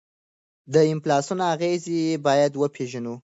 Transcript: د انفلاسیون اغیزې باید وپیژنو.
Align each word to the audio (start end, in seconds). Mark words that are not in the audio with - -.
د 0.73 0.75
انفلاسیون 0.93 1.39
اغیزې 1.53 2.01
باید 2.25 2.51
وپیژنو. 2.55 3.13